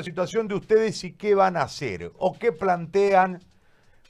la 0.00 0.04
situación 0.04 0.48
de 0.48 0.54
ustedes 0.54 1.04
y 1.04 1.12
qué 1.12 1.34
van 1.34 1.58
a 1.58 1.62
hacer 1.62 2.10
o 2.16 2.38
qué 2.38 2.52
plantean 2.52 3.40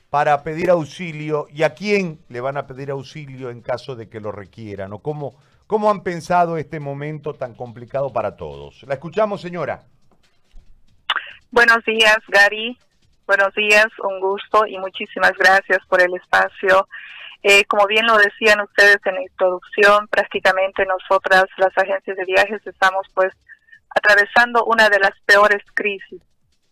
para 0.08 0.44
pedir 0.44 0.70
auxilio 0.70 1.46
y 1.50 1.64
a 1.64 1.74
quién 1.74 2.20
le 2.28 2.40
van 2.40 2.56
a 2.56 2.68
pedir 2.68 2.92
auxilio 2.92 3.50
en 3.50 3.60
caso 3.60 3.96
de 3.96 4.08
que 4.08 4.20
lo 4.20 4.30
requieran 4.30 4.92
o 4.92 5.00
cómo, 5.00 5.34
cómo 5.66 5.90
han 5.90 6.04
pensado 6.04 6.58
este 6.58 6.78
momento 6.78 7.34
tan 7.34 7.56
complicado 7.56 8.12
para 8.12 8.36
todos. 8.36 8.84
La 8.84 8.94
escuchamos, 8.94 9.40
señora. 9.40 9.82
Buenos 11.50 11.84
días, 11.84 12.18
Gary. 12.28 12.78
Buenos 13.26 13.52
días, 13.56 13.88
un 14.04 14.20
gusto 14.20 14.66
y 14.68 14.78
muchísimas 14.78 15.32
gracias 15.32 15.80
por 15.88 16.00
el 16.00 16.14
espacio. 16.14 16.86
Eh, 17.42 17.64
como 17.64 17.88
bien 17.88 18.06
lo 18.06 18.16
decían 18.16 18.60
ustedes 18.60 18.98
en 19.06 19.16
la 19.16 19.22
introducción, 19.22 20.06
prácticamente 20.06 20.86
nosotras, 20.86 21.46
las 21.56 21.76
agencias 21.76 22.16
de 22.16 22.24
viajes, 22.26 22.64
estamos 22.64 23.08
pues 23.12 23.34
atravesando 23.94 24.64
una 24.64 24.88
de 24.88 25.00
las 25.00 25.12
peores 25.26 25.62
crisis 25.74 26.20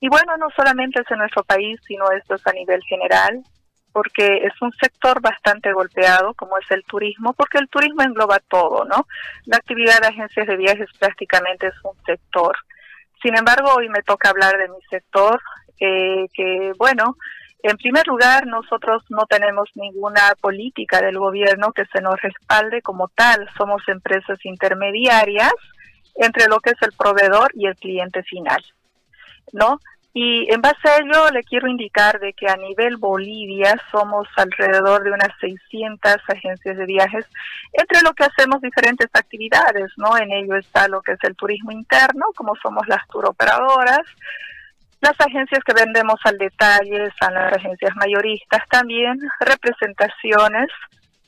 y 0.00 0.08
bueno, 0.08 0.36
no 0.36 0.48
solamente 0.54 1.00
es 1.00 1.10
en 1.10 1.18
nuestro 1.18 1.42
país, 1.44 1.80
sino 1.86 2.10
esto 2.12 2.36
es 2.36 2.46
a 2.46 2.52
nivel 2.52 2.82
general, 2.84 3.42
porque 3.92 4.44
es 4.44 4.52
un 4.62 4.72
sector 4.80 5.20
bastante 5.20 5.72
golpeado, 5.72 6.34
como 6.34 6.56
es 6.58 6.70
el 6.70 6.84
turismo, 6.84 7.32
porque 7.32 7.58
el 7.58 7.68
turismo 7.68 8.02
engloba 8.02 8.38
todo, 8.38 8.84
¿no? 8.84 9.06
La 9.46 9.56
actividad 9.56 10.00
de 10.00 10.08
agencias 10.08 10.46
de 10.46 10.56
viajes 10.56 10.88
prácticamente 10.98 11.66
es 11.66 11.74
un 11.82 11.96
sector. 12.04 12.56
Sin 13.22 13.36
embargo, 13.36 13.74
hoy 13.74 13.88
me 13.88 14.02
toca 14.02 14.30
hablar 14.30 14.56
de 14.56 14.68
mi 14.68 14.80
sector, 14.88 15.40
eh, 15.80 16.26
que 16.32 16.72
bueno, 16.78 17.16
en 17.64 17.76
primer 17.76 18.06
lugar, 18.06 18.46
nosotros 18.46 19.02
no 19.08 19.26
tenemos 19.26 19.68
ninguna 19.74 20.32
política 20.40 21.00
del 21.00 21.18
gobierno 21.18 21.72
que 21.72 21.86
se 21.86 22.00
nos 22.00 22.22
respalde 22.22 22.82
como 22.82 23.08
tal. 23.08 23.48
Somos 23.56 23.82
empresas 23.88 24.38
intermediarias 24.44 25.52
entre 26.18 26.46
lo 26.48 26.60
que 26.60 26.70
es 26.70 26.82
el 26.82 26.92
proveedor 26.92 27.50
y 27.54 27.66
el 27.66 27.76
cliente 27.76 28.22
final. 28.22 28.62
¿no? 29.52 29.78
Y 30.14 30.52
en 30.52 30.60
base 30.60 30.88
a 30.88 30.96
ello 30.96 31.30
le 31.30 31.44
quiero 31.44 31.68
indicar 31.68 32.18
de 32.18 32.32
que 32.32 32.48
a 32.48 32.56
nivel 32.56 32.96
Bolivia 32.96 33.80
somos 33.90 34.26
alrededor 34.36 35.04
de 35.04 35.12
unas 35.12 35.30
600 35.40 36.16
agencias 36.26 36.76
de 36.76 36.86
viajes, 36.86 37.26
entre 37.72 38.02
lo 38.02 38.12
que 38.14 38.24
hacemos 38.24 38.60
diferentes 38.60 39.08
actividades, 39.12 39.92
¿no? 39.96 40.16
En 40.16 40.32
ello 40.32 40.56
está 40.56 40.88
lo 40.88 41.02
que 41.02 41.12
es 41.12 41.18
el 41.22 41.36
turismo 41.36 41.70
interno, 41.70 42.26
como 42.34 42.56
somos 42.56 42.88
las 42.88 43.06
turoperadoras, 43.08 44.00
las 45.00 45.20
agencias 45.20 45.62
que 45.62 45.74
vendemos 45.74 46.18
al 46.24 46.38
detalle, 46.38 47.04
están 47.04 47.34
las 47.34 47.52
agencias 47.52 47.94
mayoristas 47.94 48.62
también, 48.70 49.20
representaciones 49.38 50.68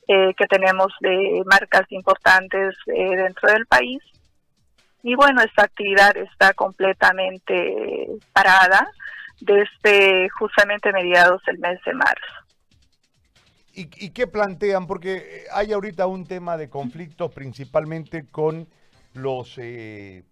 eh, 0.09 0.35
que 0.37 0.47
tenemos 0.47 0.93
de 1.01 1.43
marcas 1.47 1.85
importantes 1.91 2.75
eh, 2.87 3.17
dentro 3.17 3.53
del 3.53 3.67
país 3.67 4.03
y 5.03 5.15
bueno, 5.15 5.41
esta 5.43 5.65
actividad 5.65 6.17
está 6.17 6.53
completamente 6.55 8.09
parada 8.33 8.91
desde 9.41 10.29
justamente 10.31 10.93
mediados 10.93 11.43
del 11.47 11.59
mes 11.59 11.79
de 11.85 11.95
marzo. 11.95 12.41
¿Y, 13.73 14.11
qué 14.11 14.27
plantean? 14.27 14.87
Porque 14.87 15.45
hay 15.53 15.73
ahorita 15.73 16.07
un 16.07 16.27
tema 16.27 16.59
de 16.59 16.69
conflicto 16.69 17.31
principalmente 17.31 18.27
con 18.27 18.69
los 19.15 19.57
eh, 19.57 20.25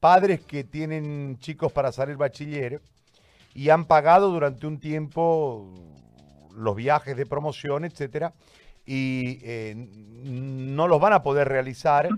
padres 0.00 0.40
que 0.40 0.64
tienen 0.64 1.38
chicos 1.38 1.72
para 1.72 1.92
salir 1.92 2.16
bachiller 2.16 2.80
y 3.54 3.70
han 3.70 3.84
pagado 3.84 4.30
durante 4.30 4.66
un 4.66 4.80
tiempo 4.80 5.72
los 6.56 6.74
viajes 6.74 7.16
de 7.16 7.26
promoción, 7.26 7.84
etcétera, 7.84 8.32
y 8.84 9.38
eh, 9.42 9.74
no 9.76 10.88
los 10.88 11.00
van 11.00 11.12
a 11.12 11.22
poder 11.22 11.48
realizar 11.48 12.08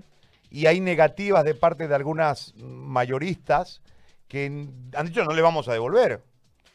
y 0.51 0.65
hay 0.65 0.79
negativas 0.79 1.43
de 1.43 1.55
parte 1.55 1.87
de 1.87 1.95
algunas 1.95 2.53
mayoristas 2.55 3.81
que 4.27 4.45
han 4.95 5.05
dicho 5.07 5.23
no 5.23 5.33
le 5.33 5.41
vamos 5.41 5.67
a 5.67 5.73
devolver. 5.73 6.21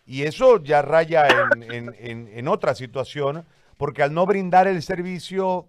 Y 0.07 0.23
eso 0.23 0.63
ya 0.63 0.83
raya 0.83 1.27
en, 1.57 2.49
otra 2.49 2.75
situación, 2.75 3.47
porque 3.79 4.03
al 4.03 4.13
no 4.13 4.27
brindar 4.27 4.67
el 4.67 4.83
servicio 4.83 5.67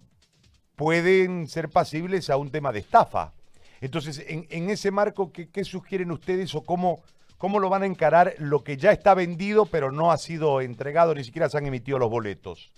pueden 0.75 1.47
ser 1.47 1.69
pasibles 1.69 2.29
a 2.29 2.38
un 2.38 2.52
tema 2.52 2.74
de 2.74 2.79
estafa. 2.79 3.31
Entonces, 3.79 4.25
en, 4.28 4.69
ese 4.69 4.91
marco, 4.91 5.31
¿qué, 5.31 5.63
sugieren 5.63 6.12
ustedes 6.12 6.53
o 6.53 6.63
cómo, 6.63 7.02
cómo 7.38 7.59
lo 7.59 7.69
van 7.69 7.84
a 7.84 7.85
encarar 7.85 8.35
lo 8.40 8.63
que 8.63 8.78
ya 8.78 8.91
está 8.91 9.13
vendido 9.13 9.66
pero 9.66 9.91
no 9.91 10.12
ha 10.12 10.18
sido 10.18 10.59
entregado, 10.59 11.16
ni 11.16 11.24
siquiera 11.24 11.47
se 11.47 11.58
han 11.58 11.66
emitido 11.66 11.97
los 11.97 12.09
boletos? 12.09 12.72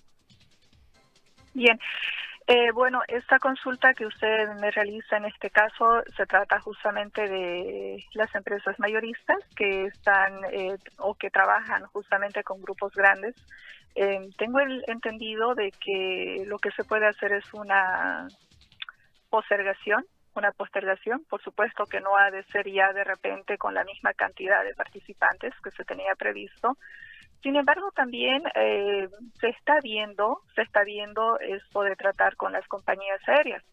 Bien, 1.56 1.80
eh, 2.50 2.72
bueno, 2.72 3.02
esta 3.10 3.40
consulta 3.40 3.94
que 3.94 4.06
usted 4.06 4.48
me 4.62 4.72
realiza 4.72 5.18
en 5.18 5.26
este 5.26 5.50
caso 5.50 6.02
se 6.16 6.26
trata 6.26 6.62
justamente 6.62 7.28
de 7.28 8.02
las 8.14 8.34
empresas 8.36 8.80
mayoristas 8.80 9.38
que 9.54 9.88
están 9.88 10.46
eh, 10.54 10.78
o 10.98 11.14
que 11.16 11.30
trabajan 11.30 11.86
justamente 11.88 12.46
con 12.46 12.62
grupos 12.62 12.94
grandes. 12.94 13.36
Eh, 13.96 14.30
tengo 14.38 14.62
el 14.62 14.82
entendido 14.88 15.56
de 15.56 15.72
que 15.72 16.46
lo 16.48 16.58
que 16.58 16.72
se 16.72 16.86
puede 16.86 17.08
hacer 17.08 17.34
es 17.34 17.54
una 17.54 18.30
postergación, 19.30 20.06
una 20.34 20.54
postergación, 20.54 21.26
por 21.30 21.42
supuesto 21.42 21.84
que 21.86 22.00
no 22.00 22.16
ha 22.16 22.32
de 22.32 22.44
ser 22.44 22.72
ya 22.72 22.94
de 22.94 23.04
repente 23.04 23.58
con 23.58 23.74
la 23.74 23.84
misma 23.84 24.14
cantidad 24.14 24.64
de 24.64 24.74
participantes 24.74 25.54
que 25.62 25.72
se 25.72 25.84
tenía 25.84 26.16
previsto, 26.16 26.78
sin 27.44 27.56
embargo, 27.56 27.92
también 27.92 28.44
eh, 28.56 29.08
se 29.40 29.50
está 29.50 29.80
viendo, 29.82 30.42
se 30.56 30.64
está 30.64 30.84
viendo 30.84 31.40
esto 31.40 31.82
de 31.82 31.96
tratar 31.96 32.36
con 32.36 32.52
las 32.52 32.68
compañías 32.68 33.22
aéreas. 33.28 33.64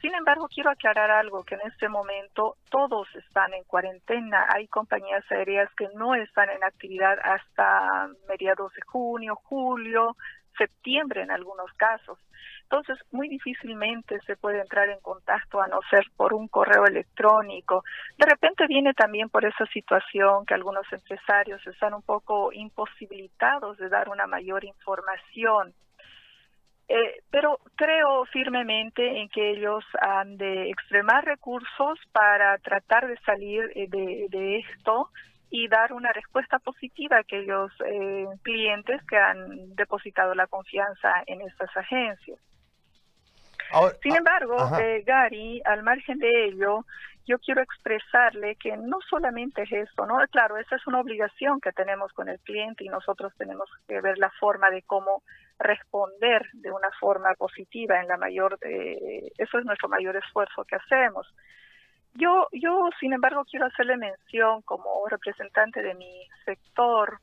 Sin 0.00 0.14
embargo, 0.14 0.46
quiero 0.48 0.70
aclarar 0.70 1.10
algo, 1.10 1.42
que 1.42 1.56
en 1.56 1.62
este 1.62 1.88
momento 1.88 2.56
todos 2.70 3.08
están 3.16 3.52
en 3.52 3.64
cuarentena. 3.64 4.46
Hay 4.54 4.68
compañías 4.68 5.24
aéreas 5.30 5.68
que 5.76 5.88
no 5.96 6.14
están 6.14 6.50
en 6.50 6.62
actividad 6.62 7.18
hasta 7.20 8.08
mediados 8.28 8.72
de 8.74 8.82
junio, 8.86 9.34
julio, 9.34 10.16
septiembre 10.58 11.22
en 11.22 11.30
algunos 11.30 11.72
casos. 11.74 12.18
Entonces, 12.64 12.98
muy 13.12 13.28
difícilmente 13.28 14.20
se 14.26 14.36
puede 14.36 14.60
entrar 14.60 14.90
en 14.90 15.00
contacto 15.00 15.62
a 15.62 15.68
no 15.68 15.80
ser 15.88 16.04
por 16.16 16.34
un 16.34 16.48
correo 16.48 16.84
electrónico. 16.84 17.82
De 18.18 18.26
repente 18.26 18.66
viene 18.66 18.92
también 18.92 19.30
por 19.30 19.46
esa 19.46 19.64
situación 19.66 20.44
que 20.44 20.52
algunos 20.52 20.84
empresarios 20.92 21.66
están 21.66 21.94
un 21.94 22.02
poco 22.02 22.52
imposibilitados 22.52 23.78
de 23.78 23.88
dar 23.88 24.10
una 24.10 24.26
mayor 24.26 24.64
información. 24.64 25.72
Eh, 26.90 27.22
pero 27.30 27.58
creo 27.74 28.24
firmemente 28.26 29.20
en 29.20 29.28
que 29.28 29.50
ellos 29.50 29.84
han 30.00 30.36
de 30.38 30.70
extremar 30.70 31.24
recursos 31.24 31.98
para 32.12 32.56
tratar 32.58 33.06
de 33.06 33.18
salir 33.26 33.70
eh, 33.74 33.88
de, 33.88 34.26
de 34.30 34.58
esto 34.58 35.10
y 35.50 35.68
dar 35.68 35.92
una 35.92 36.12
respuesta 36.12 36.58
positiva 36.58 37.16
a 37.16 37.20
aquellos 37.20 37.72
eh, 37.86 38.26
clientes 38.42 39.02
que 39.08 39.16
han 39.16 39.74
depositado 39.74 40.34
la 40.34 40.46
confianza 40.46 41.22
en 41.26 41.40
estas 41.42 41.74
agencias. 41.76 42.38
Sin 44.02 44.12
ah, 44.14 44.18
embargo, 44.18 44.56
eh, 44.78 45.02
Gary, 45.06 45.60
al 45.64 45.82
margen 45.82 46.18
de 46.18 46.46
ello, 46.46 46.84
yo 47.26 47.38
quiero 47.38 47.60
expresarle 47.60 48.56
que 48.56 48.76
no 48.78 48.98
solamente 49.08 49.62
es 49.62 49.72
esto, 49.72 50.06
¿no? 50.06 50.16
Claro, 50.30 50.56
esa 50.56 50.76
es 50.76 50.86
una 50.86 51.00
obligación 51.00 51.60
que 51.60 51.72
tenemos 51.72 52.10
con 52.14 52.30
el 52.30 52.40
cliente 52.40 52.84
y 52.84 52.88
nosotros 52.88 53.34
tenemos 53.36 53.68
que 53.86 54.00
ver 54.00 54.16
la 54.16 54.30
forma 54.40 54.70
de 54.70 54.82
cómo 54.82 55.22
responder 55.58 56.46
de 56.54 56.70
una 56.70 56.90
forma 56.98 57.34
positiva 57.34 58.00
en 58.00 58.08
la 58.08 58.16
mayor, 58.16 58.58
de, 58.60 59.30
eso 59.36 59.58
es 59.58 59.64
nuestro 59.66 59.90
mayor 59.90 60.16
esfuerzo 60.16 60.64
que 60.64 60.76
hacemos. 60.76 61.26
Yo, 62.14 62.48
yo, 62.52 62.88
sin 62.98 63.12
embargo, 63.12 63.44
quiero 63.44 63.66
hacerle 63.66 63.96
mención 63.96 64.62
como 64.62 65.06
representante 65.08 65.82
de 65.82 65.94
mi 65.94 66.26
sector, 66.44 67.20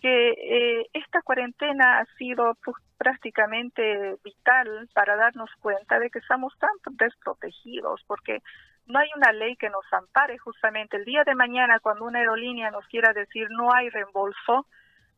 que 0.00 0.30
eh, 0.32 0.86
esta 0.92 1.22
cuarentena 1.22 2.00
ha 2.00 2.04
sido 2.16 2.54
pues, 2.62 2.76
prácticamente 2.98 4.16
vital 4.22 4.88
para 4.92 5.16
darnos 5.16 5.50
cuenta 5.60 5.98
de 5.98 6.10
que 6.10 6.18
estamos 6.18 6.52
tan 6.58 6.70
desprotegidos, 6.96 8.02
porque 8.06 8.42
no 8.86 8.98
hay 8.98 9.08
una 9.16 9.32
ley 9.32 9.56
que 9.56 9.70
nos 9.70 9.84
ampare 9.92 10.36
justamente. 10.38 10.98
El 10.98 11.04
día 11.04 11.24
de 11.24 11.34
mañana, 11.34 11.80
cuando 11.80 12.04
una 12.04 12.18
aerolínea 12.18 12.70
nos 12.70 12.86
quiera 12.86 13.12
decir 13.12 13.48
no 13.50 13.72
hay 13.72 13.88
reembolso, 13.88 14.66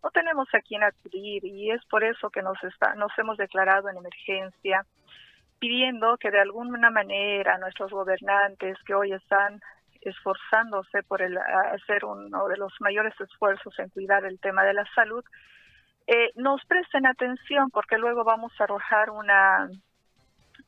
no 0.03 0.11
tenemos 0.11 0.47
a 0.55 0.61
quién 0.61 0.85
acudir 0.85 1.45
y 1.45 1.71
es 1.73 1.85
por 1.87 2.05
eso 2.05 2.31
que 2.31 2.43
nos, 2.43 2.63
está, 2.63 2.95
nos 2.95 3.11
hemos 3.19 3.37
declarado 3.39 3.89
en 3.89 3.97
emergencia, 3.97 4.87
pidiendo 5.59 6.17
que 6.19 6.31
de 6.31 6.41
alguna 6.41 6.91
manera 6.91 7.59
nuestros 7.59 7.91
gobernantes 7.91 8.77
que 8.85 8.95
hoy 8.95 9.13
están 9.13 9.61
esforzándose 10.01 11.03
por 11.03 11.23
el, 11.23 11.37
hacer 11.39 12.05
uno 12.05 12.49
de 12.49 12.57
los 12.57 12.73
mayores 12.81 13.15
esfuerzos 13.21 13.77
en 13.79 13.89
cuidar 13.91 14.25
el 14.25 14.39
tema 14.39 14.65
de 14.65 14.75
la 14.75 14.85
salud, 14.95 15.25
eh, 16.07 16.31
nos 16.37 16.65
presten 16.67 17.07
atención 17.07 17.71
porque 17.71 17.99
luego 17.99 18.23
vamos 18.23 18.53
a 18.59 18.65
arrojar 18.65 19.11
una, 19.11 19.69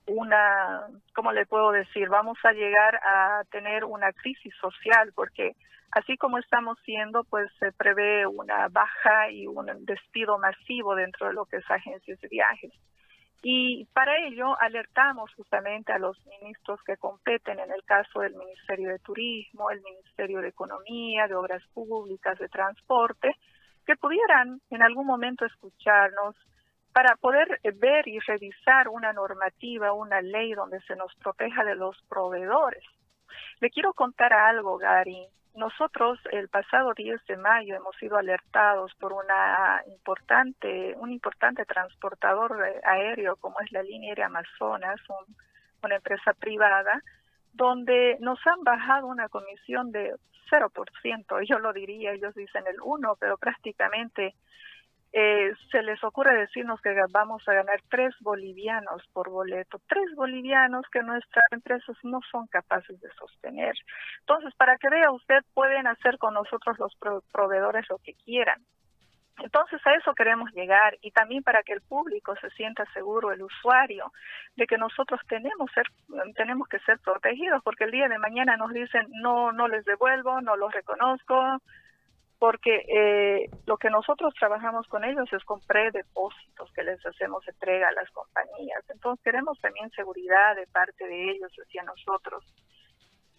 una, 0.07 0.87
¿cómo 1.15 1.33
le 1.33 1.47
puedo 1.47 1.71
decir? 1.71 2.09
Vamos 2.09 2.39
a 2.43 2.53
llegar 2.53 2.97
a 2.97 3.43
tener 3.51 3.85
una 3.85 4.13
crisis 4.13 4.53
social 4.61 5.13
porque 5.15 5.55
así 5.93 6.17
como 6.17 6.39
estamos 6.39 6.79
siendo, 6.85 7.23
pues 7.25 7.51
se 7.61 7.73
prevé 7.73 8.27
una 8.27 8.69
baja 8.69 9.31
y 9.31 9.47
un 9.47 9.67
despido 9.85 10.39
masivo 10.39 10.97
dentro 10.97 11.29
de 11.29 11.35
lo 11.35 11.45
que 11.47 11.59
es 11.59 11.71
agencias 11.71 12.21
de 12.21 12.29
viajes. 12.29 12.73
Y 13.43 13.85
para 13.93 14.17
ello 14.27 14.59
alertamos 14.61 15.33
justamente 15.35 15.93
a 15.93 15.99
los 15.99 16.19
ministros 16.27 16.81
que 16.85 16.97
competen, 16.97 17.61
en 17.61 17.71
el 17.71 17.85
caso 17.85 18.21
del 18.21 18.35
Ministerio 18.35 18.91
de 18.91 18.99
Turismo, 18.99 19.71
el 19.71 19.81
Ministerio 19.83 20.41
de 20.41 20.49
Economía, 20.49 21.29
de 21.29 21.37
Obras 21.37 21.63
Públicas, 21.73 22.39
de 22.39 22.49
Transporte, 22.49 23.37
que 23.87 23.97
pudieran 23.97 24.61
en 24.71 24.83
algún 24.83 25.07
momento 25.07 25.47
escucharnos 25.47 26.35
para 26.93 27.15
poder 27.17 27.61
ver 27.77 28.09
y 28.09 28.19
revisar 28.19 28.89
una 28.89 29.13
normativa, 29.13 29.93
una 29.93 30.21
ley 30.21 30.53
donde 30.53 30.81
se 30.81 30.97
nos 30.97 31.15
proteja 31.17 31.65
de 31.65 31.77
los 31.77 31.97
proveedores. 32.09 32.83
Le 33.61 33.71
quiero 33.71 33.93
contar 33.93 34.33
algo, 34.33 34.79
Gary. 34.79 35.27
Nosotros 35.59 36.21
el 36.31 36.49
pasado 36.49 36.95
10 36.95 37.27
de 37.27 37.37
mayo 37.37 37.75
hemos 37.75 37.97
sido 37.97 38.17
alertados 38.17 38.95
por 38.95 39.13
una 39.13 39.83
importante, 39.89 40.95
un 40.99 41.11
importante 41.11 41.65
transportador 41.65 42.57
aéreo 42.85 43.35
como 43.35 43.59
es 43.59 43.73
la 43.73 43.83
línea 43.83 44.11
aérea 44.11 44.27
Amazonas, 44.27 45.01
una 45.83 45.97
empresa 45.97 46.33
privada, 46.35 47.03
donde 47.53 48.19
nos 48.21 48.39
han 48.47 48.63
bajado 48.63 49.09
una 49.09 49.29
comisión 49.29 49.91
de 49.91 50.15
0%, 50.49 51.43
yo 51.49 51.59
lo 51.59 51.73
diría, 51.73 52.13
ellos 52.13 52.37
dicen 52.37 52.63
el 52.69 52.77
1, 52.81 53.17
pero 53.19 53.37
prácticamente 53.37 54.37
eh, 55.13 55.53
se 55.71 55.83
les 55.83 56.03
ocurre 56.05 56.37
decirnos 56.37 56.81
que 56.81 56.95
vamos 57.11 57.43
a 57.49 57.55
ganar 57.55 57.81
tres 57.89 58.15
bolivianos 58.21 59.03
por 59.13 59.31
boleto, 59.31 59.81
tres 59.89 60.15
bolivianos 60.15 60.85
que 60.93 61.03
nuestras 61.03 61.45
empresas 61.51 61.97
no 62.03 62.21
son 62.31 62.47
capaces 62.49 63.01
de 63.01 63.09
sostener. 63.13 63.75
Entonces, 64.21 64.55
para 64.57 64.77
que 64.77 64.91
vea 64.91 65.11
usted, 65.11 65.41
pueden 65.55 65.87
hacer 65.87 66.19
con 66.19 66.35
nosotros 66.35 66.79
los 66.79 66.95
proveedores 67.33 67.89
lo 67.89 67.99
que 67.99 68.15
quieran. 68.15 68.63
Entonces 69.41 69.81
a 69.87 69.95
eso 69.95 70.15
queremos 70.15 70.51
llegar 70.53 70.99
y 71.01 71.13
también 71.13 71.45
para 71.45 71.63
que 71.63 71.73
el 71.73 71.81
público 71.81 72.35
se 72.41 72.51
sienta 72.51 72.85
seguro, 72.93 73.31
el 73.31 73.43
usuario, 73.43 74.13
de 74.57 74.67
que 74.67 74.77
nosotros 74.77 75.21
tenemos 75.29 75.71
ser, 75.73 75.87
tenemos 76.35 76.67
que 76.67 76.81
ser 76.81 76.99
protegidos, 76.99 77.63
porque 77.63 77.85
el 77.85 77.93
día 77.93 78.09
de 78.09 78.19
mañana 78.19 78.57
nos 78.57 78.73
dicen 78.73 79.07
no 79.23 79.53
no 79.53 79.69
les 79.69 79.85
devuelvo, 79.85 80.41
no 80.41 80.57
los 80.57 80.73
reconozco, 80.73 81.61
porque 82.39 82.85
eh, 82.89 83.51
lo 83.67 83.77
que 83.77 83.91
nosotros 83.91 84.33
trabajamos 84.39 84.87
con 84.87 85.05
ellos 85.05 85.29
es 85.33 85.43
con 85.45 85.61
predepósitos 85.61 86.73
que 86.73 86.85
les 86.85 87.05
hacemos 87.05 87.47
entrega 87.49 87.89
a 87.89 87.93
las 87.93 88.11
compañías. 88.11 88.85
Entonces 88.89 89.23
queremos 89.25 89.59
también 89.61 89.91
seguridad 89.91 90.55
de 90.55 90.67
parte 90.69 91.07
de 91.07 91.33
ellos 91.33 91.53
hacia 91.53 91.83
nosotros. 91.83 92.45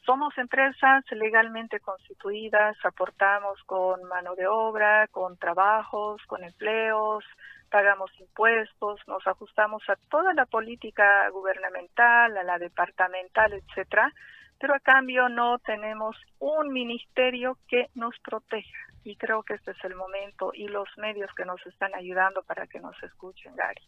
Somos 0.06 0.38
empresas 0.38 1.04
legalmente 1.12 1.80
constituidas, 1.80 2.75
aportamos 2.84 3.62
con 3.63 4.04
mano 4.06 4.36
de 4.36 4.48
obra, 4.48 5.07
con 5.12 5.38
trabajos, 5.38 6.22
con 6.25 6.44
empleos, 6.44 7.24
pagamos 7.69 8.12
impuestos, 8.19 9.00
nos 9.07 9.25
ajustamos 9.28 9.84
a 9.88 9.96
toda 10.10 10.34
la 10.34 10.46
política 10.46 11.30
gubernamental, 11.30 12.36
a 12.38 12.44
la 12.44 12.57
departamental, 12.57 13.54
etcétera, 13.54 14.12
pero 14.60 14.74
a 14.74 14.80
cambio 14.80 15.30
no 15.30 15.60
tenemos 15.60 16.18
un 16.40 16.74
ministerio 16.74 17.57
que 17.68 17.88
nos 17.94 18.18
proteja 18.19 18.88
y 19.09 19.15
creo 19.15 19.41
que 19.41 19.56
este 19.56 19.71
es 19.71 19.83
el 19.83 19.95
momento 19.95 20.51
y 20.53 20.67
los 20.67 20.88
medios 20.97 21.31
que 21.35 21.44
nos 21.44 21.65
están 21.65 21.95
ayudando 21.95 22.44
para 22.44 22.67
que 22.67 22.79
nos 22.79 22.95
escuchen, 23.01 23.56
Gary. 23.56 23.81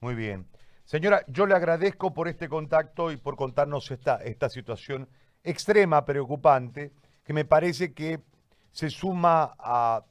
Muy 0.00 0.16
bien. 0.16 0.48
Señora, 0.84 1.24
yo 1.28 1.46
le 1.46 1.54
agradezco 1.54 2.12
por 2.12 2.26
este 2.26 2.48
contacto 2.48 3.12
y 3.12 3.16
por 3.16 3.36
contarnos 3.36 3.90
esta, 3.92 4.16
esta 4.16 4.48
situación 4.48 5.08
extrema, 5.44 6.04
preocupante, 6.04 6.92
que 7.22 7.32
me 7.32 7.44
parece 7.44 7.94
que 7.94 8.20
se 8.72 8.90
suma 8.90 9.54
a 9.56 10.04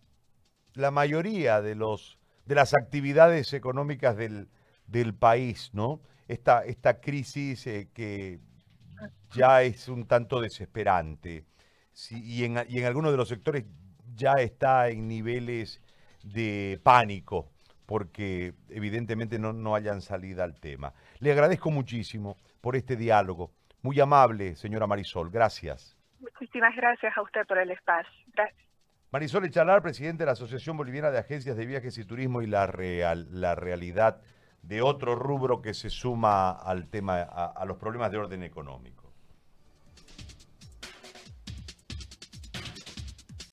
la 0.75 0.89
mayoría 0.89 1.61
de, 1.61 1.75
los, 1.75 2.17
de 2.45 2.55
las 2.55 2.73
actividades 2.73 3.51
económicas 3.51 4.15
del, 4.15 4.47
del 4.87 5.13
país, 5.13 5.71
¿no? 5.73 6.01
Esta, 6.29 6.63
esta 6.63 7.01
crisis 7.01 7.67
eh, 7.67 7.89
que 7.93 8.39
ya 9.31 9.63
es 9.63 9.89
un 9.89 10.07
tanto 10.07 10.39
desesperante 10.39 11.45
y, 12.09 12.45
en, 12.45 12.65
y 12.69 12.79
en 12.79 12.85
algunos 12.85 13.11
de 13.11 13.17
los 13.17 13.27
sectores 13.27 13.65
ya 14.15 14.33
está 14.33 14.89
en 14.89 15.07
niveles 15.07 15.81
de 16.23 16.79
pánico 16.83 17.49
porque 17.85 18.53
evidentemente 18.69 19.39
no, 19.39 19.53
no 19.53 19.75
hayan 19.75 20.01
salida 20.01 20.43
al 20.43 20.59
tema. 20.59 20.93
Le 21.19 21.31
agradezco 21.31 21.69
muchísimo 21.69 22.37
por 22.61 22.75
este 22.75 22.95
diálogo. 22.95 23.51
Muy 23.81 23.99
amable, 23.99 24.55
señora 24.55 24.87
Marisol. 24.87 25.29
Gracias. 25.29 25.97
Muchísimas 26.19 26.75
gracias 26.75 27.15
a 27.17 27.21
usted 27.21 27.45
por 27.45 27.57
el 27.57 27.71
espacio. 27.71 28.11
Gracias. 28.33 28.67
Marisol 29.11 29.45
Echalar, 29.45 29.81
presidente 29.81 30.23
de 30.23 30.25
la 30.27 30.31
Asociación 30.31 30.75
Boliviana 30.77 31.11
de 31.11 31.19
Agencias 31.19 31.55
de 31.55 31.65
Viajes 31.65 31.97
y 31.97 32.05
Turismo 32.05 32.41
y 32.41 32.47
la, 32.47 32.65
real, 32.65 33.27
la 33.29 33.53
realidad 33.53 34.21
de 34.63 34.81
otro 34.81 35.15
rubro 35.15 35.61
que 35.61 35.73
se 35.73 35.89
suma 35.89 36.51
al 36.51 36.87
tema, 36.87 37.21
a 37.21 37.65
los 37.65 37.77
problemas 37.77 38.11
de 38.11 38.17
orden 38.17 38.41
económico. 38.41 39.02